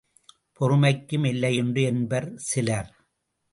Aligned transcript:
பொறுமைக்கும் 0.53 1.23
எல்லையுண்டு 1.23 1.83
என்பர் 1.83 2.29
சிலர்! 2.35 2.91